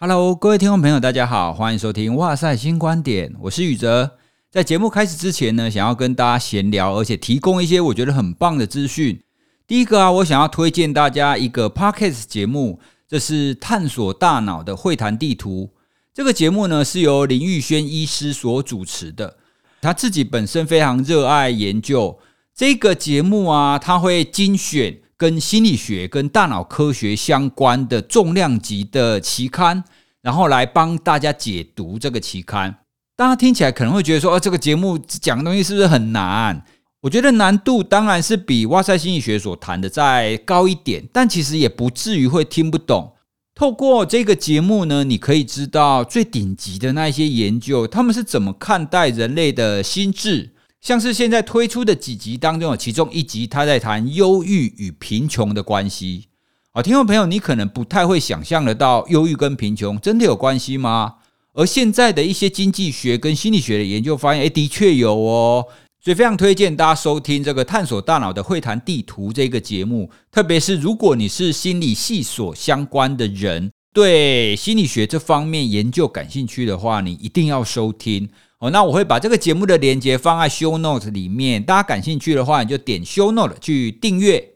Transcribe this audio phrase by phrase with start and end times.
[0.00, 4.12] Hello，各位听众朋友，大家好，欢迎收听《哇塞新观点》，我是宇哲。
[4.48, 9.20] 在节目开始之前呢，想要跟大家闲聊，而且提供一些我觉得很棒的资讯。
[9.66, 15.70] 第一个啊，我想要推荐大家一个 Podcast 节目，这是探索大脑的会谈地图。
[16.14, 19.36] 这个节目呢，是由林玉轩医师所主持的，
[19.80, 22.16] 他自己本身非常热爱研究
[22.54, 25.00] 这个节目啊，他会精选。
[25.18, 29.82] 跟心理学、跟大脑科学相关的重量级的期刊，
[30.22, 32.78] 然后来帮大家解读这个期刊。
[33.16, 36.64] 大家听起来可能会觉得说，哦，这个节目讲的东西是不是很难？
[37.00, 43.14] 我觉得难度当然是比哇塞心理学所谈的再高一点，但其实也不至于会听不懂。
[43.56, 50.50] 透过这个节目呢，你可以知道最顶级的那些研究，他们是怎么看待人类的心智。
[50.80, 56.28] 像是现在推出的几集当中，有其中一集他在谈忧郁与贫穷的关系。
[56.70, 61.16] 好，听众朋友，你可能不太会想象得到，忧郁跟贫穷真的有关系吗？
[61.54, 65.66] 而现在的一些经济学跟心理学的研究发现，诶，的确有哦。
[66.00, 78.28] 所以非常推荐大家收听这个探索大脑的会谈地图这个节目，特别是如果你是心理系所相关的人，对心理学这方面研究感兴趣的话，你一定要收听。
[78.60, 84.54] 哦，那我会把这个节目的连接放在 show Notes 里面，大家感兴趣的话，你就点 show note 去订阅。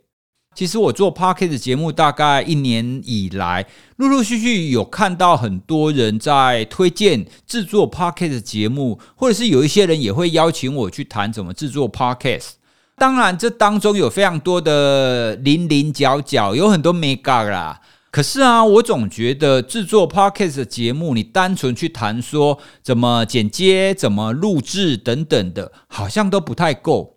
[0.55, 3.65] 其实我做 podcast 节目大概一年以来，
[3.97, 12.51] 陆陆续续有看到很多人在推荐制作 podcast 节目，或者是有一些人也会邀请我去谈怎么制作 podcast。
[12.97, 17.81] 当然，这当中有非常多的零零角角，有很多眉角啦。
[18.13, 27.17] 可是啊，我总觉得制作 podcast 的节目，你单纯去谈说怎么剪接、怎么录制等等的，好像都不太够。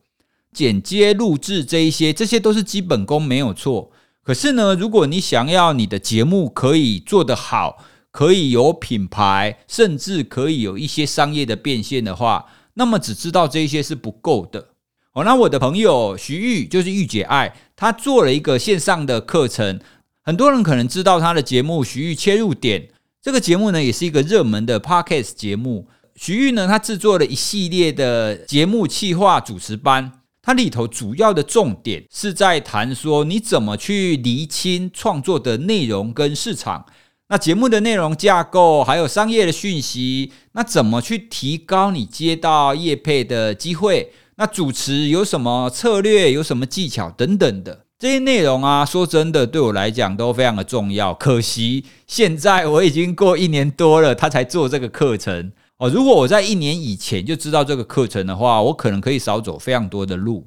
[0.54, 3.92] 剪接、录制这一些，这些都是基本功，没有错。
[4.24, 14.70] 可是呢，如果你想要你的节目可以做得好，可以有品牌，甚至可以有一些商业的变现的话，那么只知道这一些是不够的。
[15.12, 19.82] 哦，那我的朋友徐玉，就是玉姐爱，她做了一个线上的课程。
[20.28, 22.82] 很多人可能知道他的节目《徐玉切入点》，
[23.22, 25.88] 这个节目呢，也是一个热门的 Podcast 节目。
[26.16, 36.88] 徐玉呢，他制作了一系列的节目企划主持班，它里头主要的重点是在谈说你怎么去厘清创作的内容跟市场，
[37.28, 44.12] 那节目的内容架构，还有商业的讯息，那怎么去提高你接到业配的机会？
[44.38, 47.85] 那主持有什么策略，有什么技巧等等的。
[47.98, 51.14] 这些内容啊，说真的，对我来讲都非常的重要。
[51.14, 55.90] 可惜现在我已经过一年多了，他才做这个课程哦。
[55.90, 60.46] 如果我在一年以前就知道这个课程的话，我可能可以少走非常多的路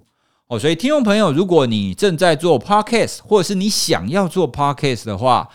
[0.48, 0.58] 哦。
[0.58, 5.48] 所以，听众朋友，如果你正在做 Podcast，或者是你想要做 Podcast 的话，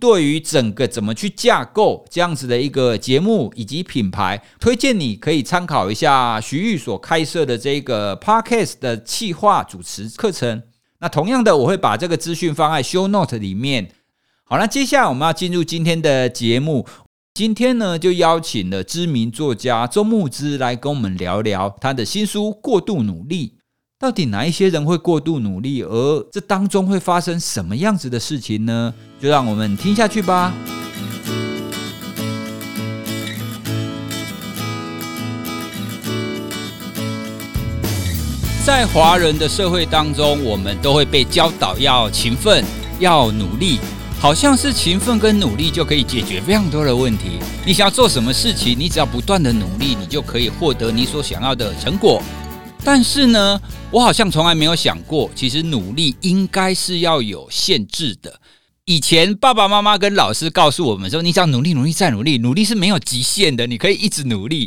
[0.00, 10.64] 对于整个怎么去架构这样子的一个节目以及品牌，推荐你可以参考一下徐玉所开设的这个 Podcast 的企划主持课程。
[11.06, 13.92] 那同样的，我会把这个资讯放在 show note 里面。
[14.42, 16.84] 好，那接下来我们要进入今天的节目。
[17.32, 23.54] 今天呢，就邀请了知名作家周牧之来跟我们聊聊他的新书《过度努力》。
[24.00, 28.92] 到底哪一些人会过度努力，而这当中会发生什么样子的事情呢？
[29.20, 30.52] 就让我们听下去吧。
[38.66, 42.64] 在华人的社会当中，我们都会被教导要勤奋、
[42.98, 43.78] 要努力，
[44.18, 47.38] 好像是勤奋跟努力就可以解决非常多的问题。
[47.64, 52.20] 你想要做什么事情，你只要不断的努力，你就可以获得你所想要的成果。
[52.82, 53.60] 但是呢，
[53.92, 58.40] 我好像从来没有想过，其实努力应该是要有限制的。
[58.84, 64.65] 以前爸爸妈妈跟老师告诉我们说，你只要努力、努力再努力，努力是没有极限的，你可以一直努力。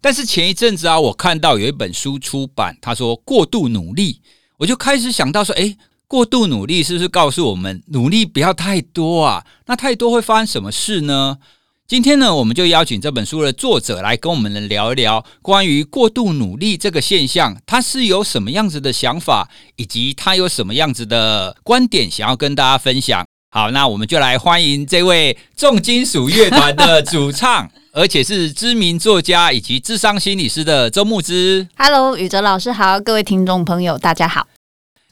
[0.00, 4.20] 但是前一阵子啊，我看到有一本书出版，他说过度努力，
[4.58, 5.76] 我就开始想到说，诶，
[6.08, 9.44] 过度努力是不是告诉我们努力不要太多啊？
[9.66, 11.38] 那太多会发生什么事呢？
[11.86, 23.26] 今天呢，我们就邀请这本书的作者来跟我们聊一聊关于过度努力这个现象，他是有什么样子的想法，以及他有什么样子的观点想要跟大家分享。
[23.50, 27.68] 好，那我们就来欢迎这位重金属乐团的主唱。
[27.92, 31.66] 而且是知名作家以及智商心理师的周牧之。
[31.76, 34.46] Hello，宇哲老师好，各位听众朋友，大家好。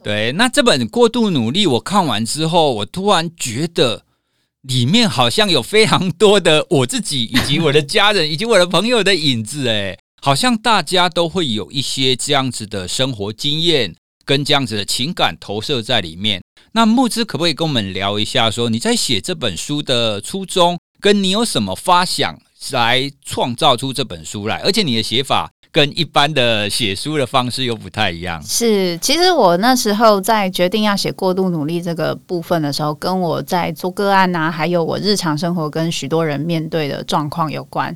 [0.04, 4.04] 对，那这本《过度努力》，我看完之后，我突然觉得
[4.62, 13.92] 里面好像有非常多的我自己以及我的家人 以及我的朋友的影子，哎，好像大家都会有一些这样子的生活经验
[14.25, 16.40] 跟这样子的情感投射在里面。
[16.70, 20.78] 那木之可不可以跟我们聊一下，说你在写这本书的初衷？
[21.00, 22.36] 跟你有什么发想
[22.72, 25.50] 来创造出这本书来，而且你的写法。
[25.70, 28.43] 跟一般的写书的方式又不太一样。
[28.43, 37.94] 是，其实我那时候在决定要写过度努力这个部分的时候，跟我在做个案啊，还有我日常生活跟许多人面对的状况有关。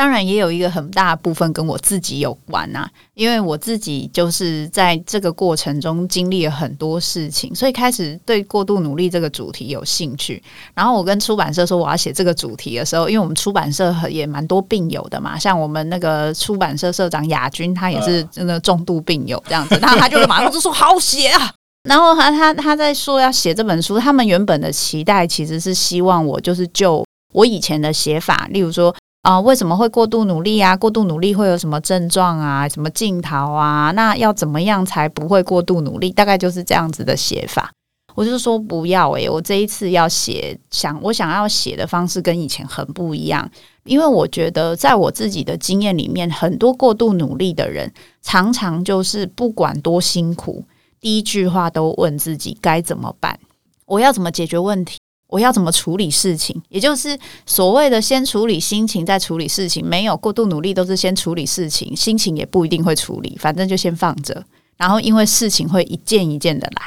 [0.00, 10.42] 当然也有一个很大部分跟我自己有关呐、啊，因为我自己就是在这个过程中经历了很多事情，所以开始对过度努力这个主题有兴趣。
[10.72, 21.52] 然后我跟出版社说我要写这个主题的时候，因为我们出版社也蛮多病友的嘛，像我们那个出版社社长亚军，他也是真的重度病友这样子，然后他就马上就说好写啊。
[21.86, 27.04] 然后他他他在说要写这本书，他们原本的期待其实是希望我就是就
[27.34, 28.96] 我以前的写法，例如说。
[29.22, 30.74] 啊、为什么会过度努力啊？
[30.74, 32.66] 过度努力会有什么症状啊？
[32.68, 33.92] 什么镜头啊？
[33.94, 36.10] 那要怎么样才不会过度努力？
[36.10, 37.70] 大概就是这样子的写法。
[38.14, 43.48] 我就说不要诶、我这一次要写，想我想要写的方式跟以前很不一样，
[43.84, 50.64] 因为我觉得在我自己的经验里面，很多过度努力的人，常常就是不管多辛苦，
[51.00, 53.38] 第一句话都问自己该怎么办，
[53.86, 54.98] 我要怎么解决问题。
[55.30, 56.60] 我要怎么处理事情？
[56.68, 59.84] 也就是所谓的先处理心情，再处理事情。
[59.86, 64.44] 没有过度努力，都是先处理事情，心情也不一定会处理，反正就先放着。
[64.76, 66.82] 然后因为事情会一件一件的来。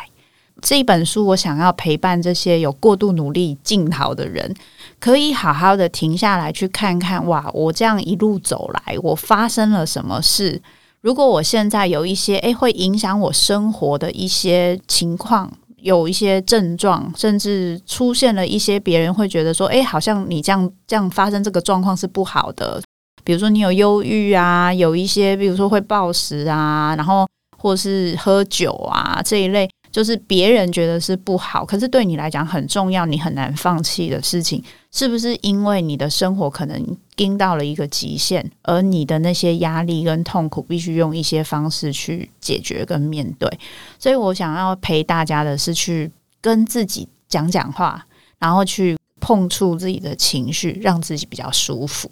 [0.62, 4.56] 这一本书，我想要陪伴这些有过度努力镜头的人，
[5.00, 7.25] 可以好好的停下来去看看。
[7.28, 10.62] 哇，我这样一路走来，我发生了什么事？
[11.01, 15.51] 如果我现在有一些诶会影响我生活的一些情况。
[15.83, 22.81] 有一些症状，甚至出现了一些别人会觉得说：“诶，好像你这样这样发生这个状况是不好的。”
[23.24, 27.27] 比如说你有忧郁啊，有一些比如说会暴食啊，然后
[27.57, 29.69] 或是喝酒啊这一类。
[29.91, 34.59] 就是别人觉得是不好，可是对你来讲很重要，你很难放弃的事情，
[34.94, 43.50] 是不是因为你的生活可能经到了一个极限，而你的那些压力跟痛苦必须用一些方式去解决跟面对？
[43.98, 48.06] 所以我想要陪大家的是去跟自己讲讲话，
[48.38, 52.12] 然后去碰触自己的情绪，让自己比较舒服。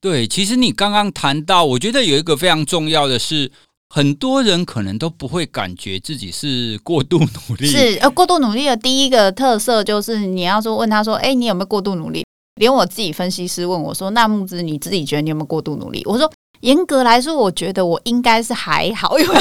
[0.00, 3.52] 对，其实你刚刚谈到，我觉得有一个非常重要的是。
[3.94, 12.24] 很多人可能都不会感觉自己是过度努力，是呃，过度努力的第一个特色就是你要说问他说，哎，你有没有过度努力？
[12.58, 16.02] 连我自己分析师问我说，那木子你自己觉得你有没有过度努力？
[16.06, 19.34] 我说严格来说，我觉得我应该是还好， 因为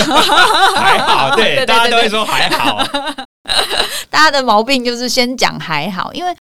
[0.75, 2.83] 还好，对，大家都会说还好，
[4.12, 6.36] 大家的毛病就是先讲还好，因为。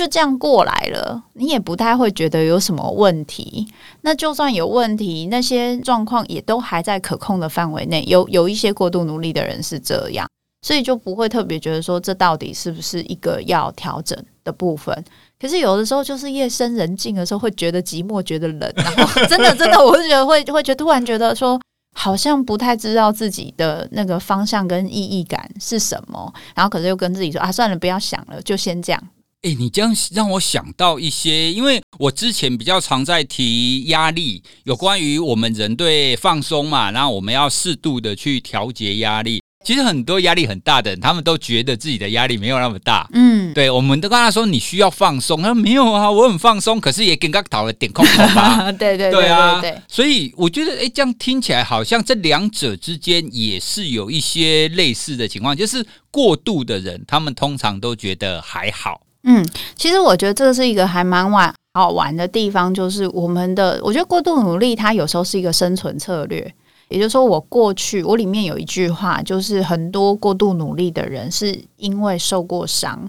[0.00, 3.68] 就这样过来了，你也不太会觉得有什么问题。
[4.00, 8.02] 那就算有问题，那些状况也都还在可控的范围内。
[8.06, 10.26] 有有一些过度努力的人是这样，
[10.62, 15.04] 所以就不会特别觉得说这到底是不是一个要调整的部分。
[15.38, 21.60] 可是有的时候就是夜深人静的时候，会觉得寂寞，觉得冷，然后真的真的，我就觉得会会觉得突然觉得说，
[21.94, 26.32] 好像不太知道自己的那个方向跟意义感是什么。
[26.54, 29.02] 然后可是又跟自己说啊，算了，不要想了，就先这样。
[29.42, 39.40] 哎，你这样让我想到一些，因为我之前比较常在提压力，有关于我们人对放松嘛，然后我们要适度的去调节压力。
[39.64, 43.08] 其实很多压力很大的人，他们都觉得自己的压力没有那么大。
[43.14, 48.70] 嗯，对，我们都跟他说你需要放松，他说没有啊，我很放松，可是也跟他讨了点空头吧。
[48.78, 49.82] 对对对啊，对，对，对。
[49.88, 59.00] 所以我觉得，哎，这样听起来好像这两者之间也是有一些类似的情况，就是过度的人，他们通常都觉得还好。
[59.24, 59.46] 嗯，
[59.76, 66.54] 其实我觉得这是一个还蛮玩好玩的地方，就是我们的，我觉得过度努力，它有时候是一个生存策略。
[66.88, 73.08] 也就是说，我过去我里面有一句话，就是很多过度努力的人是因为受过伤，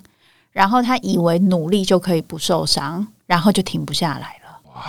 [0.51, 4.59] 然后他以为努力就可以不受伤，然后就停不下来了。
[4.75, 4.81] 哇！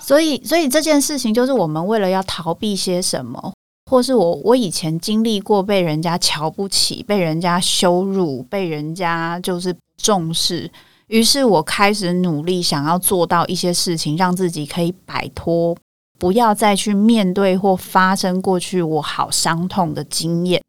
[0.00, 3.52] 所以，所以这件事情就是我们为了要逃避些什么。
[3.90, 10.70] 或是我我以前经历过被人家瞧不起、被人家羞辱、被人家就是重视，
[11.08, 15.76] 于是我开始努力想要做到一些事情，让自己可以摆脱，
[16.18, 20.62] 不要再去面对或发生过去我好伤痛的经验，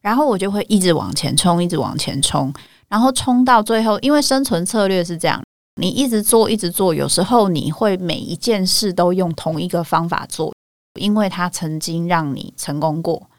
[0.00, 2.52] 然后我就会一直往前冲，一直往前冲，
[2.88, 5.42] 然后冲到最后，因为生存策略是这样，
[5.76, 10.52] 你一直做，一直做，有时候你会每一件事都用同一个方法做。
[10.98, 13.30] 因为他曾经让你成功过，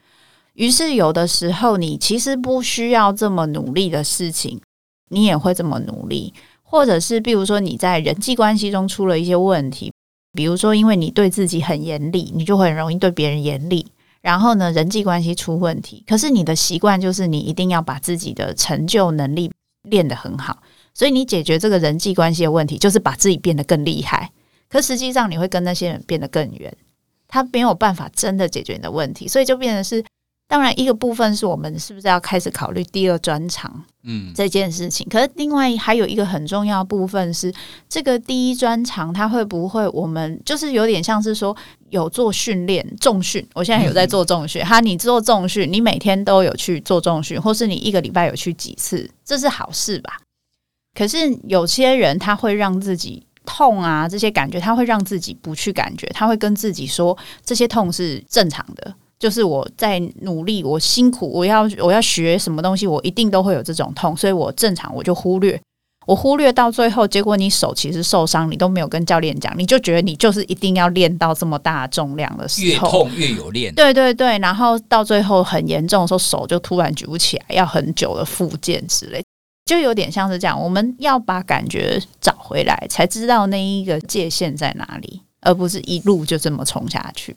[0.54, 4.62] 于是有的时候你其实不需要这么努力的事情，
[5.10, 6.34] 你也会这么努力。
[6.64, 9.92] 或者是比如说你在人际关系中出了一些问题，
[10.34, 13.88] 比如说因为你对自己很严厉，你就很容易对别人严厉。
[14.22, 19.52] 然后呢，人际关系出问题，可是你的习惯就是你一定要把自己的成就能力
[19.84, 20.62] 练得很好。
[20.94, 24.32] 所以你解决这个人际关系的问题，就是把自己变得更厉害。
[24.70, 26.76] 可实际上，你会跟那些人变得更远，
[27.28, 30.06] 他没有办法真的解决你的问题，所以就变成是。
[30.50, 35.08] 当然，一个部分是我们是不是要开始考虑第二专长，嗯，这件事情。
[35.08, 37.54] 可是另外还有一个很重要部分是，
[37.88, 41.56] 这个第一专长它会不会我们就是有点像是说
[41.92, 43.48] 有做训练重训？
[43.54, 50.18] 我现在有在做重训，哈，你做重训，你每天都有去做重训，或是你一个礼拜有去几次，这是好事吧？
[50.96, 57.16] 可是有些人他会让自己痛啊，这些感觉他会让自己不去感觉，他会跟自己说
[57.46, 58.96] 这些痛是正常的。
[59.20, 65.62] 就是我在努力，我辛苦，我要我要学什么东西，我一定都会有这种痛，所以我正常我就忽略，
[66.08, 79.22] 我忽略到最后，结果你手其实受伤，你都没有跟教练讲，你就觉得你就是一定要练到这么大重量的时候，越痛越有练，对对对，然后到最后很严重的时候，手就突然举不起来，要很久的复健之类，
[79.66, 87.36] 就有点像是这样，我们要把感觉找回来，才知道那一个界限在哪里，而不是一路就这么冲下去。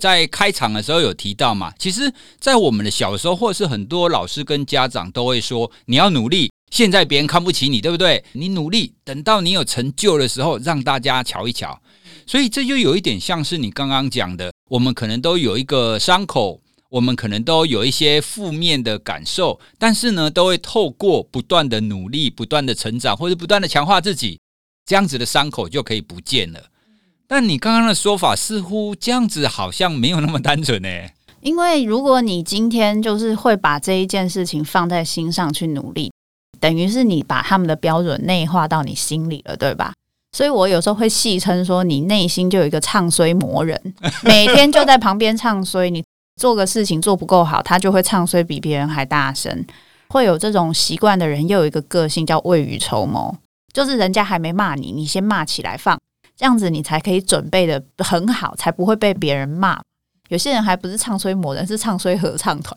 [0.00, 6.50] 在开场的时候有提到嘛，其实，在我们的小时候，或是很多老师跟家长都会说，你要努力。
[6.70, 8.24] 现在别人看不起你，对不对？
[8.32, 11.82] 你努力，等到你有成就的时候，让大家瞧一瞧。
[12.26, 24.38] 所以这就有一点像是你刚刚讲的，我们可能都有一个伤口，我们可能都有一些负面的感受，但是呢，都会透过不断的努力、不断的成长，或者不断的强化自己，
[24.86, 26.62] 这样子的伤口就可以不见了。
[27.32, 30.88] 但你刚刚的说法似乎这样子好像没有那么单纯呢。
[31.42, 36.10] 因为如果你今天就是会把这一件事情放在心上去努力，
[36.58, 39.92] 等于是你把他们的标准内化到你心里了，对吧？
[40.32, 43.80] 所以我有时候会戏称说，你内心就有一个唱衰魔人，
[44.26, 45.88] 每天就在旁边唱衰。
[45.88, 46.02] 你
[46.40, 49.64] 做个事情做不够好，他就会唱衰比别人还大声。
[50.08, 53.36] 会有这种习惯的人，又有一个个性叫未雨绸缪，
[53.72, 55.96] 就是人家还没骂你，你先骂起来放。
[56.40, 59.78] 这样子你才可以准备得很好，才不会被别人骂。
[60.30, 62.74] 有些人还不是唱衰魔人，是唱衰合唱团，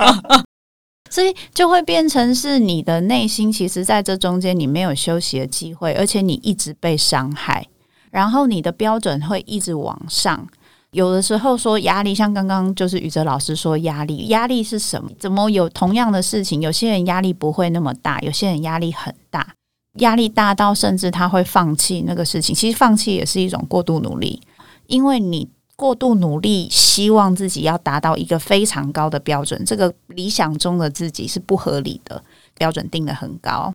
[1.12, 7.66] 所以就会变成是你的内心，其实在这中间你没有休息的机会，而且你一直被伤害，
[8.10, 10.48] 然后你的标准会一直往上。
[10.92, 15.10] 有的时候说压力，像刚刚就是宇哲老师说压力，压力是什么？
[15.18, 19.54] 怎么有同样的事情，有些人压力不会那么大，有些人压力很大。
[19.94, 24.40] 压力大到甚至他会放弃那个事情，其实放弃也是一种过度努力，
[24.86, 32.22] 因为你过度努力，希望自己要达到一个非常高的标准，这个理想中的自己是不合理的，
[32.56, 33.72] 标准定得很高，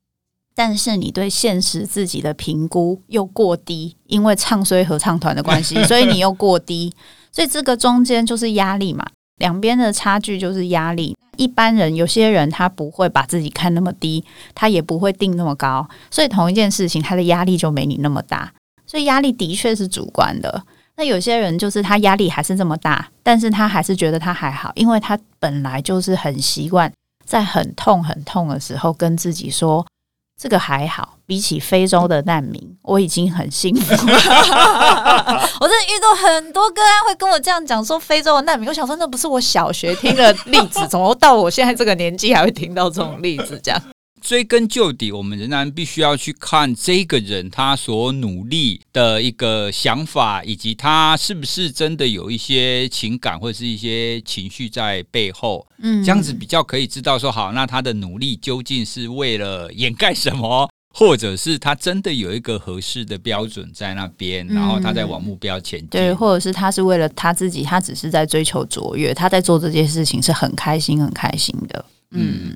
[0.55, 6.93] 但是你对现实自己的评估又过低，因为唱衰合唱团的关系， 所以你又过低，
[7.31, 9.05] 所以这个中间就是压力嘛。
[9.37, 11.15] 两边的差距就是压力。
[11.39, 18.51] 一般人有些人他不会把自己看那么低，他也不会定那么高，所以同一件事情他的压力就没你那么大。
[18.85, 20.63] 所以压力的确是主观的。
[20.97, 26.91] 那有些人就是他压力还是这么大，但是他还是觉得他还好，因为他本来就是很习惯
[27.25, 29.85] 在很痛很痛的时候跟自己说。
[30.41, 34.13] 这个还好，比起非洲的难民， 我已经很幸福了。
[35.61, 43.61] 我真的遇到很多个案会跟我这样讲，说非洲的难民，我想说那不是我小学听的例子，怎么到我现在这个年纪还会听到这种例子？
[43.63, 43.79] 这样。
[44.21, 55.65] 追根究底，我们仍然必须要去看这个人他所努力的一个想法，以及他是不是真的有一些情感或者是一些情绪在背后。
[55.81, 60.69] 嗯，这样子比较可以知道说，好，那他的努力究竟是为了掩盖什么，
[60.99, 65.87] 或者是他真的有一个合适的标准在那边，然后他在往目标前进。
[65.87, 71.85] 嗯，对，或者是他是为了他自己，他只是在追求卓越，他在做这件事情是很开心、很开心的。
[72.11, 72.53] 嗯。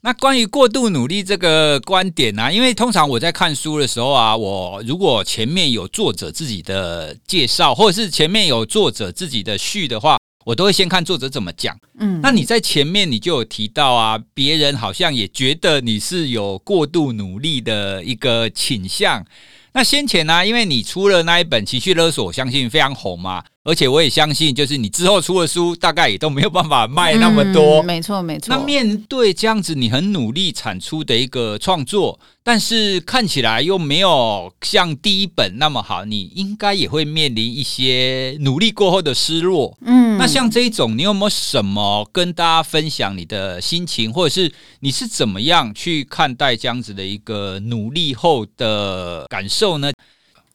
[0.00, 2.52] 那关于过度努力这个观点呢、啊？
[2.52, 11.76] 因为通常我在看书的时候啊，我如果前面有作者自己的介绍，或者是前面有作者自己的序的话，我都会先看作者怎么讲。
[11.98, 19.24] 嗯，那你在前面你就有提到啊，别人好像也觉得你是有过度努力的一个倾向。
[19.72, 23.42] 那先前呢、啊，因为你出了那一本《情绪勒索》，我相信非常红嘛。
[23.64, 27.80] 而且我也相信，就是你之后出的书，大概也都没有办法卖那么多。
[27.80, 28.54] 嗯，没错，没错。
[28.54, 39.74] 那面对这样子，你很努力产出的一个创作，但是看起来又没有像第一本那么好，你应该也会面临一些努力过后的失落。
[39.80, 49.90] 嗯，那像这一种，你有没有什么跟大家分享你的心情，或者是你是怎么样去看待这样子的一个努力后的感受呢？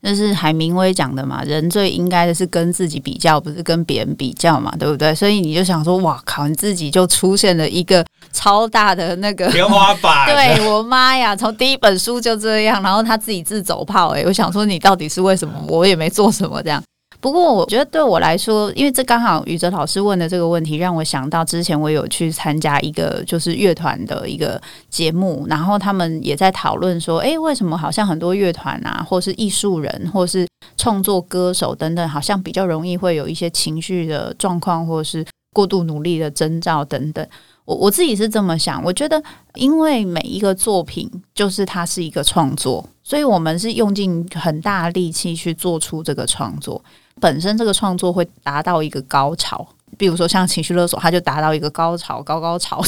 [0.02, 5.14] 那是海明威讲的嘛，人最应该的是跟自己比较，不是跟别人比较嘛，对不对？
[5.14, 10.26] 所以你就想说，哇靠，你自己就出现了一个超大的那个天花板。
[10.34, 15.54] 对，我妈呀，从第一本书就这样，然后他自己自走炮，哎，我想说你到底是为什么？
[15.68, 16.82] 我也没做什么这样。
[17.22, 30.48] 不过我觉得对我来说，因为这刚好宇哲老师问的这个问题，让我想到之前我有去参加一个就是乐团的一个节目，然后他们也在讨论说，诶，为什么好像很多乐团啊，或是艺术人，或是
[30.78, 37.28] 创作歌手等等，好像比较容易会有一些情绪的状况，或是过度努力的征兆等等。
[37.66, 39.22] 我我自己是这么想，我觉得，
[39.56, 46.82] 因为每一个作品就是它是一个创作，所以我们是用尽很大力气去做出这个创作。
[47.20, 52.82] 本身这个创作会达到一个高潮，比如说像情绪勒索，它就达到一个高潮，高高潮，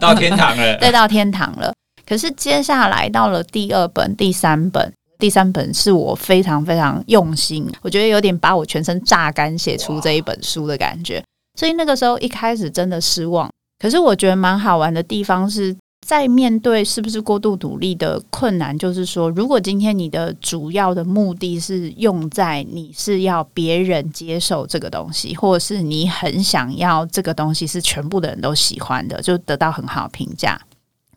[0.00, 1.72] 到天堂了，对，到天堂了。
[2.06, 11.22] 可是接下来到了第二本、第三本，第三本是我非常非常用心，我觉得有点把我全身榨干写出这一本书的感觉。
[11.58, 13.50] 所以那个时候一开始真的失望。
[13.78, 15.76] 可是我觉得蛮好玩的地方是
[16.08, 30.58] 在面对是不是过度努力的困难，就是说，如果今天你的主要的目的是用在你是要别人接受这个东西，或者是你很想要这个东西是全部的人都喜欢的，就得到很好评价，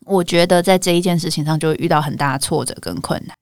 [0.04, 3.34] 我觉得在这一件事情上就会遇到很大的挫折跟困难。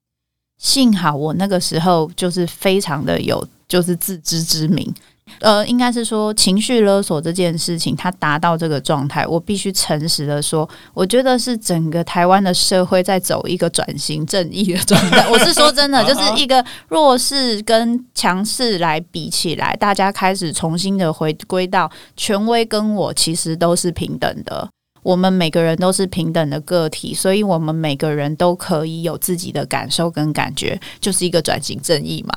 [0.57, 4.95] 幸好我那个时候就是非常的有就是自知之明。
[5.39, 15.29] 呃，应该是说情绪勒索这件事情，它达到这个状态，我必须诚实的说，我觉得是整个台湾的社会在走一个转型正义的状态。
[15.29, 24.69] 我是说真的， 就是一个弱势跟强势来比起来，大家开始重新的回归到权威跟我其实都是平等的，
[25.03, 32.35] 我们每个人都是平等的个体，所以我们每个人都可以有自己的感受跟感觉，就是一个转型正义嘛。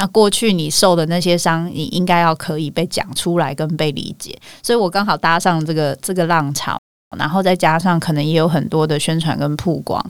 [0.00, 6.80] 那过去你受的那些伤，你应该要可以被讲出来跟被理解，所以我刚好搭上这个这个浪潮，
[7.18, 10.02] 然后再加上可能也有很多的宣传跟曝光。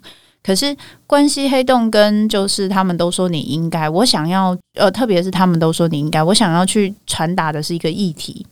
[0.44, 0.76] 可是
[1.09, 8.47] 关系黑洞跟就是他们都说你应该，我想要呃，特别是他们都说你应该，我想要去传达的是一个议题。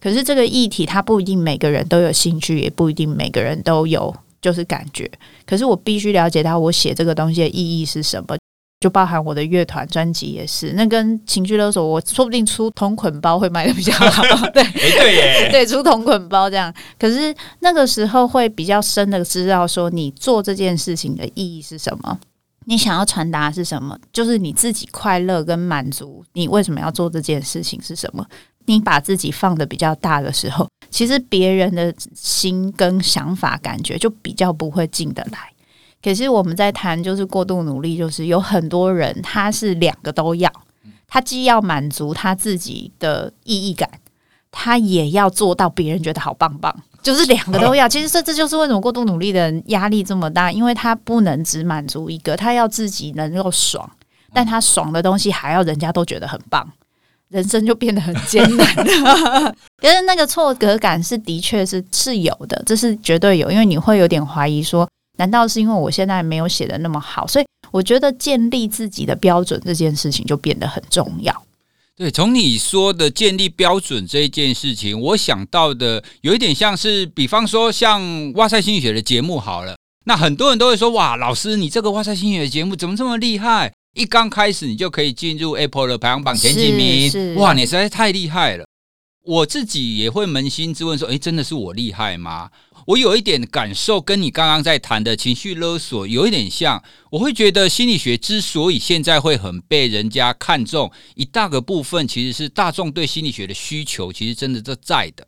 [0.00, 5.10] 可是这个议题它不一定每个人都有兴趣，也不一定每个人都有就是感觉。
[5.44, 8.36] 可是我必须了解到我写这个东西的意义是什么。
[8.80, 14.22] 就包含我的乐团专辑也是，那跟情绪勒索，我说不定出同捆包会卖的比较好。
[14.54, 16.72] 对，对耶，对，出同捆包这样。
[16.98, 22.18] 可是那个时候会比较深的知道说，你做这件事情的意义是什么，
[22.66, 28.24] 你想要传达是什么，就是你自己快乐跟满足，你为什么要做这件事情是什么？
[28.66, 35.50] 你把自己放的比较大的时候，其实别人的心跟想法感觉就比较不会进得来。
[36.02, 40.50] 可是我们在谈，就是过度努力，就是有很多人他是两个都要，
[41.08, 43.90] 他既要满足他自己的意义感，
[44.52, 47.88] 他也要做到别人觉得好棒棒， 就是两个都要。
[47.88, 53.90] 其实这这就是为什么过度努力的人压力这么大，因为他不能只满足一个，他要自己能够爽，
[54.32, 56.64] 但他爽的东西还要人家都觉得很棒，
[57.28, 58.66] 人生就变得很艰难。
[59.76, 64.88] 可是那个挫折感是的确是是有的，这是绝对有，因为你会有点怀疑说。
[65.18, 71.44] 难道是因为我现在没有写的那么好，所以我觉得建立自己的标准这件事情就变得很重要。
[71.96, 83.72] 对，从你说的建立标准这一件事情，我想到的有一点像是，比方说像哇塞心理学的节目好了，那很多人都会说，哇，老师你这个哇塞心理学的节目怎么这么厉害？
[83.94, 88.64] 一刚开始你就可以进入 Apple 的排行榜前几名，哇，你实在是太厉害了。
[89.24, 92.48] 我自己也会扪心自问说，诶，真的是我厉害吗？
[92.88, 96.82] 我有一点感受，跟你刚刚在谈的情绪勒索有一点像。
[97.10, 105.26] 我会觉得心理学之所以现在会很被人家看重，一大个部分其实是大众对心理学的需求，其实真的是在的。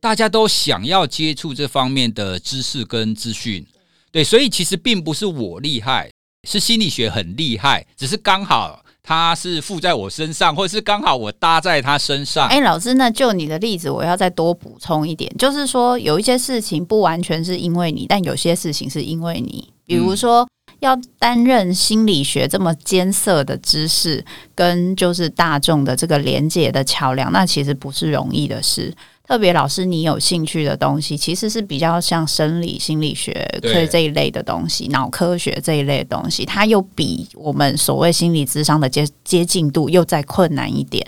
[0.00, 3.64] 大家都想要接触这方面的知识跟资讯，
[4.10, 6.10] 对，所以其实并不是我厉害，
[6.48, 8.84] 是心理学很厉害，只是刚好。
[9.08, 12.46] 他是附在我身上，或者是刚好我搭在他身上。
[12.48, 19.72] 哎，老师，那就你的例子，我要再多补充一点，就是说有一些事情不完全是因为你，但有些事情是因为你。
[19.86, 20.46] 比如说，
[20.80, 24.22] 要担任心理学这么艰涩的知识，
[24.54, 28.94] 跟就是大众的这个连接的桥梁，那其实不是容易的事。
[29.28, 41.04] 特别老师，你有兴趣的东西，其实是比较像生理心理学这这一类的东西，脑科学这一类的东西，它又比我们所谓心理智商的接接近度又再困难一点。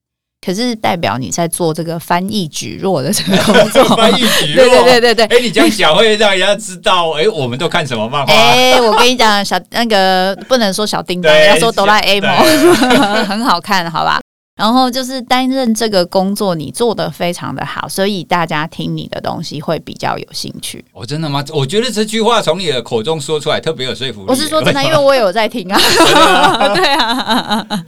[0.46, 5.24] 可是代表你在做这个翻译举弱的这个工作， 翻译举弱，对对对对对。
[5.24, 8.32] 哎、欸，你这样讲会让人家知道，哎、欸，我们都看什么漫画？
[8.32, 12.30] 哎、欸，我跟你讲，小那个不能说小叮当，要说哆啦 A 梦，
[13.24, 14.19] 很好看，好吧？
[14.60, 20.84] 然后就是担任这个工作，你做的非常的好，所以大家听你的东西会比较有兴趣。
[20.92, 21.42] 哦，真的吗？
[21.54, 24.26] 我觉得这句话从你的口中说出来特别有说服力。
[24.28, 25.80] 我是说 真的，因为我有在听啊。
[26.76, 27.84] 对啊。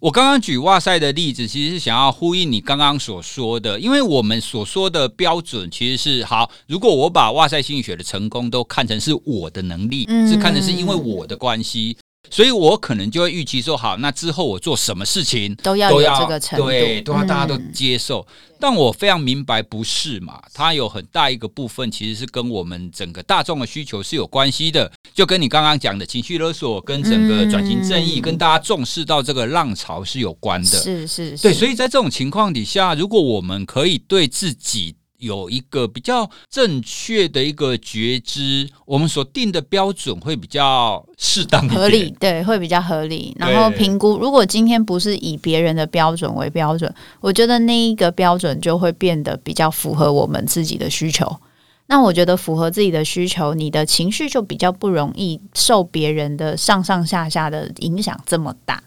[0.00, 6.50] 我刚刚举哇塞的例子，其实是想要呼应你刚刚所说的，因为我们所说的标准其实是好。
[6.66, 11.96] 如果我把哇塞心理学的成功都看成是我的能力，嗯、是看成是因为我的关系，
[12.30, 18.20] 所以我可能就会预期说，好，那之后我做什么事情都要有这个程度，对，都要大家都接受。
[18.20, 20.40] 嗯但我非常明白，不是嘛？
[20.54, 24.90] 它有很大一个部分，其实是跟我们整个大众的需求是有关系的。
[25.12, 30.78] 就跟你刚刚讲的情绪勒索，跟整个转型正义，跟大家重视到这个浪潮是有关的。
[30.78, 31.52] 是是是，对。
[31.52, 34.96] 所以在这种情况底下，如果我们可以对自己。
[35.24, 43.34] 有一个比较正确的一个觉知，我们所定的标准会比较适当合理，对，会比较合理。
[43.38, 51.40] 然后评估，如果今天不是以别人的标准为标准，我觉得那一个标准就会变得比较符合我们自己的需求。
[51.86, 58.82] 那我觉得符合自己的需求，你的情绪就比较不容易受别人的上上下下的影响这么大。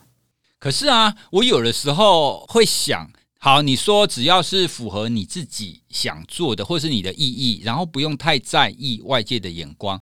[0.59, 3.09] 可是啊，我有的时候会想。
[3.39, 9.99] 好，你说只要是符合你自己想做的，或是你的意义，然后不用太在意外界的眼光。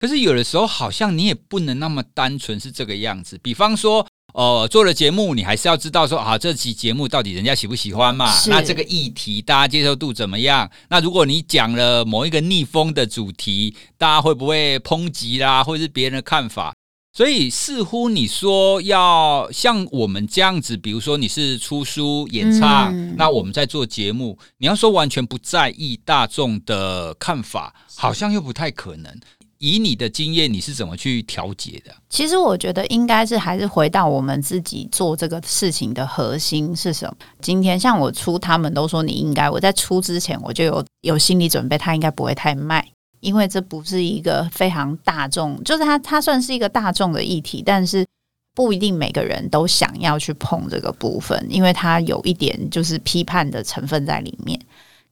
[0.00, 3.38] 可是有的时候，好像你也不能那么单纯是这个样子。
[3.38, 8.30] 比方说，呃，做了节目，你还是要知道说，啊，这期节目到底人家喜不喜欢嘛？
[8.48, 10.68] 那这个议题大家接受度怎么样？
[10.90, 16.73] 那如果你讲了某一个逆风的主题，大家会不会抨击啦，或者是别人的看法？
[17.16, 29.16] 所以，似乎你说要像我们这样子，比如说你是出书、演唱，嗯、那我们在做节目，你要说完全不在意大众的看法，好像又不太可能。
[29.58, 31.94] 以你的经验，你是怎么去调节的？
[32.10, 37.16] 其实我觉得应该是还是回到我们自己做这个事情的核心是什么。
[37.40, 42.86] 今天像我出，他们都说你应该，我在出之前我就有有心理准备，他应该不会太卖。
[43.24, 48.06] 因为这不是一个非常大众，就是它它算是一个大众的议题，但是
[48.54, 54.60] 不一定每个人都想要去碰这个部分，因为它有一点就是批判的成分在里面。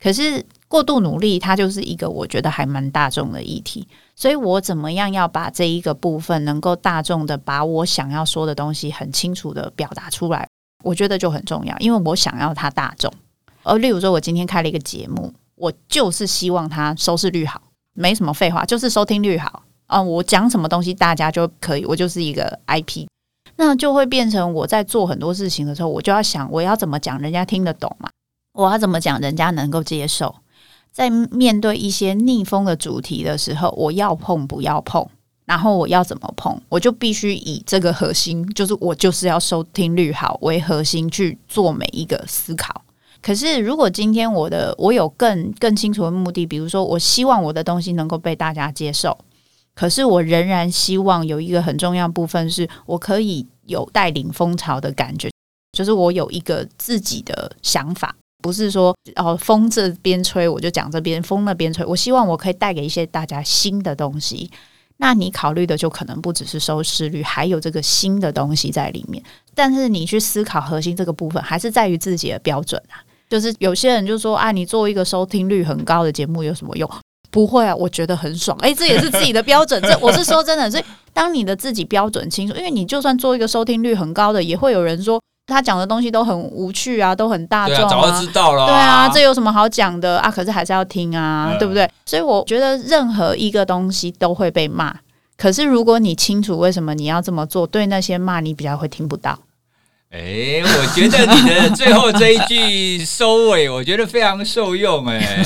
[0.01, 10.47] 可是过度努力，它就是一个我觉得还蛮大众的议题，所以我怎么样要把这一个部分能够大众的把我想要说的东西很清楚的表达出来，
[10.85, 13.13] 我觉得就很重要，因为我想要它大众。
[13.63, 17.63] 而例如说，我今天开了一个节目，我就是希望它收视率好。
[17.95, 20.01] 没什么废话，就是收听率好啊！
[20.01, 23.07] 我讲什么东西大家就可以，我就是一个 IP，
[23.57, 28.09] 那就会变成我在做很多事情的时候，我就要想我要怎么讲人家听得懂嘛？
[28.55, 30.35] 我要怎么讲人家能够接受？
[30.91, 35.07] 在面对一些逆风的主题的时候，我要碰不要碰？
[35.45, 36.59] 然后我要怎么碰？
[36.69, 42.83] 我就必须以这个核心，就是我就是要收听率好为核心去做每一个思考。
[43.23, 49.17] 可是，如果今天我的我有更更清楚的目的，比如说，我希望我的东西能够被大家接受，
[49.77, 55.31] 可是我仍然希望有一个很重要部分，是我可以有带领风潮的感觉，
[55.73, 64.51] 就是我有一个自己的想法，不是说哦风这边吹我就讲这边，风那边吹，我希望我可以带给一些大家新的东西。
[64.97, 69.23] 那你考虑的就可能不只是收视率，还有这个新的东西在里面。
[69.55, 72.99] 但是你去思考核心这个部分，还是在于自己的标准啊。
[73.33, 76.87] 就是有些人就说啊，你做一个收听率很高的节目有什么用？
[77.31, 78.55] 不会啊，我觉得很爽。
[78.61, 79.81] 哎，这也是自己的标准。
[79.81, 87.89] 这我是说真的，所以当你的自己标准清楚，因为你就算做一个收听率很高的，也会有人说他讲的东西都很无趣啊，都很大众啊。
[87.89, 88.67] 早就知道了。
[88.67, 90.31] 对啊，这有什么好讲的啊？
[90.31, 91.91] 可是还是要听啊，对不对？
[92.05, 94.95] 所以我觉得任何一个东西都会被骂。
[95.39, 99.39] 可是如果你清楚为什么你要这么做，对那些骂你比较会听不到。
[100.15, 105.07] 哎、我觉得你的最后这一句收尾，我觉得非常受用。
[105.07, 105.43] 哎，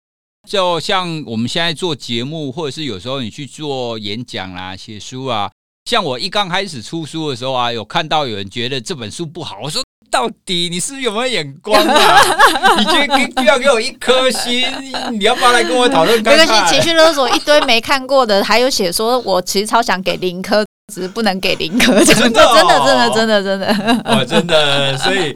[0.46, 5.50] 就像我们现在做节目，或者是有时候你去做演讲啦、写书啊，
[5.88, 12.20] 像我一刚开始出书的时候啊，有看到有人觉得这本书不好，我说到底你是有没有眼光啊？
[12.78, 14.66] 你觉得需要给我一颗星？
[15.12, 16.22] 你要不要来跟我讨论？
[16.22, 20.62] 没关系，情绪勒索一堆没看过的，还有写说我其实超想给零颗。
[20.90, 25.34] 只是不能给林哥， 真的，真的，真的，真的，真的，我，真的，所以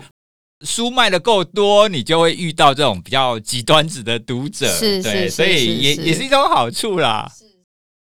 [0.67, 7.31] 书卖的够多，你就会遇到这种比较极端子的读者，是，对，所以也也是一种好处啦。
[7.39, 7.45] 是，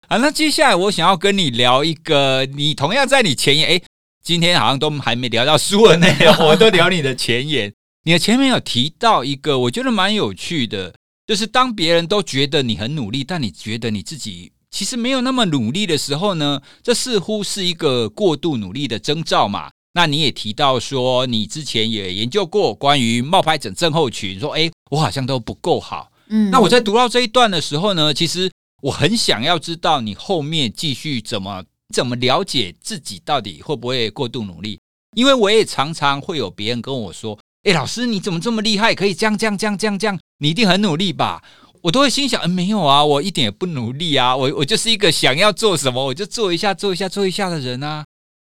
[0.08, 3.82] 啊，那接下来我想要跟你聊一个，你同样在你前言，哎，
[4.24, 7.72] 今天好像都还没聊到书的内容，我都聊你的前言。
[8.04, 10.94] 你的前面有提到一个，我觉得蛮有趣的，
[11.26, 19.68] 就是当别人都觉得你很努力，但你觉得你自己其实没有那么努力的时候呢，这似乎是一个过度努力的征兆嘛。
[19.94, 26.12] 那你也提到说，你之前也研究过关于冒牌者症候群，说，诶，我好像都不够好。
[26.28, 28.48] 嗯，那我在读到这一段的时候呢，其实
[28.80, 34.78] 我很想要知道你后面继续怎么怎么了解自己到底会不会过度努力，
[35.16, 41.42] 因为我也常常会有别人跟我说，诶，老师你怎么这么厉害，可以这样这样这样这样这样，你一定很努力吧？
[41.88, 48.04] 我都会心想，嗯，没有啊，我一点也不努力啊，我我就是一个想要做什么我就做一下做一下做一下的人啊。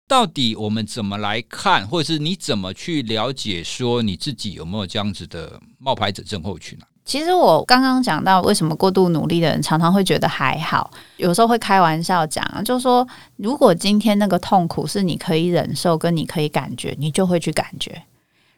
[0.05, 6.85] 到底我们怎么来看，或者是你怎么去了解，说你自己有没有这样子的冒牌者症候群呢？
[7.05, 17.93] 其实我刚刚讲到，为什么过度努力的人常常会觉得还好，有时候会开玩笑讲啊，就说，如果今天那个痛苦是你可以忍受，跟你可以感觉，你就会去感觉；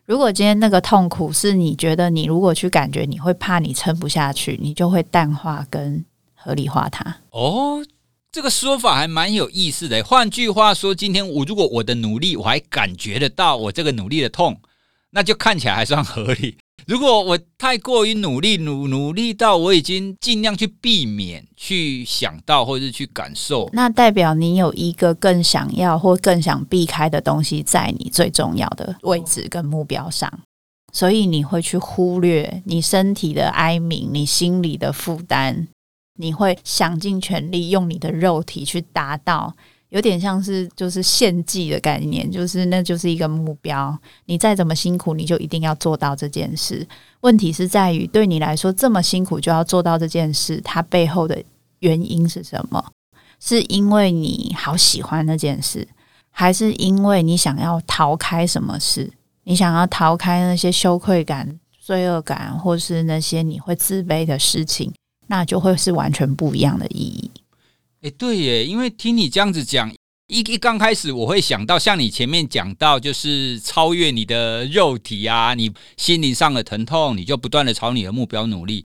[0.06, 6.04] 如果今天那个痛苦是你觉得你如果去感觉，你会怕你撑不下去，你就会淡化跟
[6.36, 7.18] 合理化它。
[7.32, 7.86] 哦。
[8.34, 10.04] 这个说法还蛮有意思的。
[10.04, 14.60] 换句话说，今天我如果我的努力，我还感觉得到我这个努力的痛，
[15.12, 16.58] 那就看起来还算合理。
[16.86, 30.32] 如果我太过于努力，努努力到我已经尽量去避免去想到或者是去感受，那代表你有一个更想要或更想避开的东西在你最重要的位置跟目标上，
[30.92, 35.68] 所以你会去忽略你身体的哀鸣，你心里的负担。
[36.20, 39.56] 你会想尽全力用你的肉体去达到，
[39.94, 43.96] 有点像是就是献祭的概念，就是那就是一个目标。
[44.26, 46.86] 你再怎么辛苦，你就一定要做到这件事。
[47.22, 51.40] 问题是在于，对你来说这么辛苦就要做到这件事，它背后的
[51.78, 52.84] 原因是什么？
[53.40, 55.88] 是因为你好喜欢那件事，
[56.32, 59.12] 还是因为你想要逃开什么事？
[59.44, 64.92] 你想要逃开那些羞愧感、罪恶感，或是那些你会自卑的事情？
[65.28, 67.30] 那就会是完全不一样的意义。
[68.04, 69.90] 哎，对耶，因为听你这样子讲，
[70.28, 78.84] 一一刚开始我会想到，像你前面讲到，就是超越你的肉体啊，你心灵上的疼痛，你就不断的朝你的目标努力。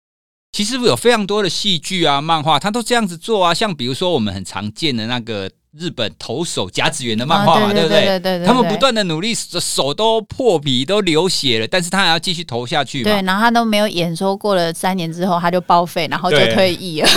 [0.52, 3.52] 其实有非常多的戏剧啊、漫画，它都这样子做啊。
[3.52, 5.50] 像比如说我们很常见的那个。
[5.78, 8.18] 日本投手甲子园的漫画嘛，对不对？
[8.44, 13.02] 他们不断的努力，手都破皮，都流血了，但是他还要继续投下去。
[13.04, 17.08] 对，然后他都没有演说，过了三年之后他就报废，然后就退役了。